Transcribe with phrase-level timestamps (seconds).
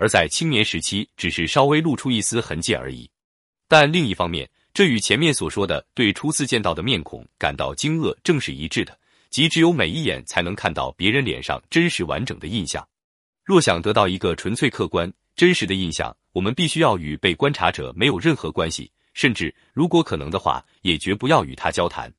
[0.00, 3.08] 而在青年时期只是稍微露出一丝痕迹而已。
[3.68, 12.84] 但另一方面，这与前面所说的对初次见到的面孔感到惊愕正是一致的，即只有每一眼才能看到别人脸上真实完整的印象。
[13.44, 22.10] 若想得到一个纯粹客观、真实的印象，我们必须要与被观察者没有任何关系，甚至如果可能的话，也绝不要与他交谈，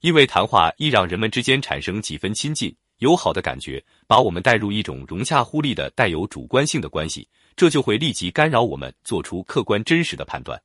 [0.00, 10.60] 因为谈话易让人们之间产生几分亲近、友好的感觉，把我们带入一种融洽互利的带有主观性的关系，这就会立即干扰我们做出客观真实的判断。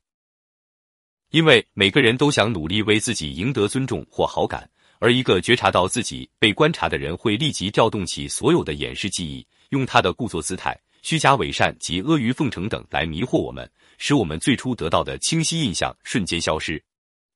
[1.30, 4.68] 因为每个人都想努力为自己赢得尊重或好感，
[4.98, 16.82] 而一个觉察到自己被观察的人，会立即调动起所有的掩饰记忆，用他的故作姿态、虚假伪善及阿谀奉承等来迷惑我们，使我们最初得到的清晰印象瞬间消失。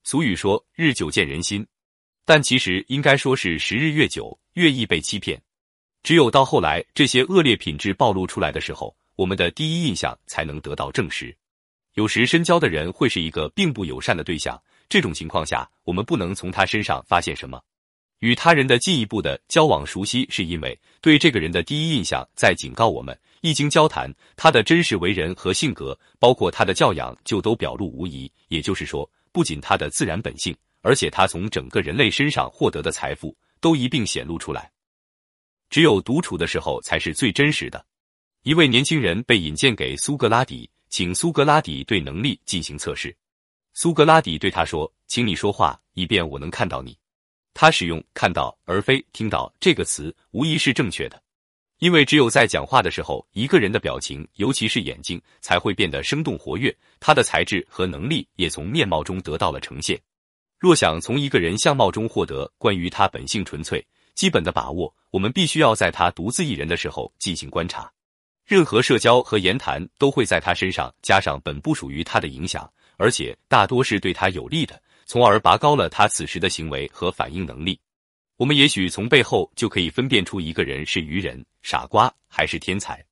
[0.04, 1.66] 俗语说“日久见人心”，
[2.26, 5.40] 但其实应该说是时日越久越易被欺骗。
[6.02, 11.36] 只有到后来这些恶劣品质暴露出来的时候，我们的第一印象才能得到证实。
[11.94, 17.60] 有时深交的人会是一个并不友善的对象，这种情况下，我们不能从他身上发现什么。
[18.20, 28.30] 与他人的进一步的交往熟悉，是因为对这个人的第一印象在警告我们，一经交谈，他的真实为人和性格，包括他的教养，就都表露无遗。
[28.48, 34.70] 也就是说，不仅他的自然本性，而且他从整个人类身上获得的财富，都一并显露出来。
[35.70, 37.84] 只有独处的时候，才是最真实的。
[38.42, 40.70] 一位年轻人被引荐给苏格拉底。
[40.88, 43.14] 请苏格拉底对能力进行测试。
[43.74, 46.96] 苏格拉底对他说：“请你说话，以便我能看到你。”
[47.52, 51.20] 他使用“看到”而非“听到”这个词，无疑是正确的。
[51.80, 60.00] 因为只有在讲话的时候，一个人的表情，尤其是眼睛，才会变得生动活跃，他的才智和能力也从面貌中得到了呈现。
[60.58, 67.90] 若想从一个人相貌中获得关于他本性纯粹、基本的把握，我们必须要在他独自一人的时候进行观察。
[68.46, 77.78] 任何社交和言谈都会在他身上加上本不属于他的影响，而且大多是对他有利的，从而拔高了他此时的行为和反应能力。
[78.36, 83.04] 我们也许从背后就可以分辨出一个人是愚人、傻瓜还是天才。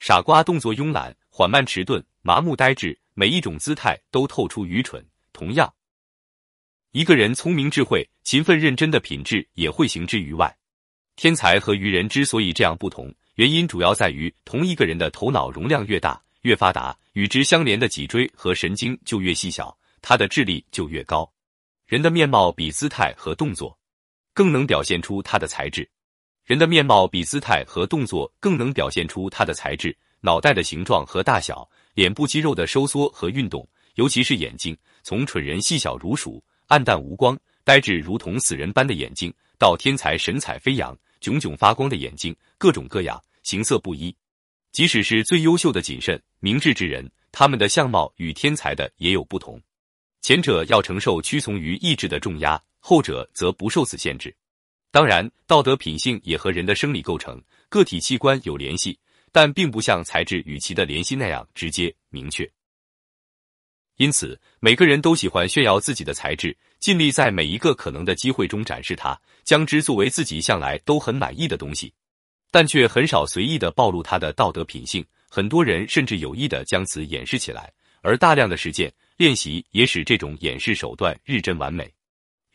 [0.00, 5.04] 傻瓜动作慵懒、缓慢、迟钝、麻木、呆滞，每一种姿态都透出愚蠢。
[5.32, 5.72] 同样，
[6.92, 10.54] 一个人聪明、智慧、勤奋、认真的品质也会行之于外。
[11.16, 13.10] 天才和愚人之所以这样不同。
[13.36, 21.26] 原因主要在于，同一个人的头脑容量越大、越发达，与之相连的脊椎和神经就越细小，他的智力就越高。
[21.86, 23.74] 人的面貌比姿态和动作
[24.34, 25.88] 更能表现出他的才智。
[26.44, 29.96] 人的面貌比姿态和动作更能表现出他的才智。
[30.20, 40.96] 脑袋的形状和大小，脸部肌肉的收缩和运动，尤其是眼睛，从蠢人细小如鼠、暗淡无光、呆滞如同死人般的眼睛，到天才神采飞扬。
[41.20, 44.16] 炯炯发光的眼睛，各种各样，形色不一。
[44.72, 49.60] 即使是最优秀的谨慎、明智之人，他们的相貌与天才的也有不同。
[50.22, 54.34] 前者要承受屈从于意志的重压，后者则不受此限制。
[54.90, 58.98] 当然，道德品性也和人的生理构成、个体器官有联系，
[59.30, 62.50] 但并不像才智与其的联系那样直接明确。
[64.02, 71.94] 因此，每个人都喜欢炫耀自己的才智，尽力在每一个可能的机会中展示它，将之作为自己向来都很满意的东西，
[72.50, 75.06] 但却很少随意的暴露他的道德品性。
[75.30, 81.88] 很多人甚至有意的将此掩饰起来，而大量的实践练习也使这种掩饰手段日臻完美。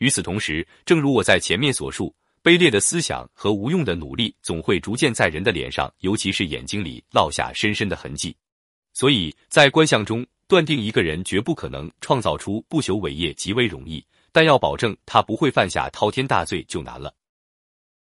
[0.00, 8.36] 与此同时，正如我在前面所述，卑劣的思想和无用的努力总会逐渐在人的脸上，尤其是眼睛里烙下深深的痕迹。
[8.92, 10.26] 所以在观相中。
[10.48, 17.12] 断定一个人绝不可能创造出不朽伟业极为容易，但要保证他不会犯下滔天大罪就难了。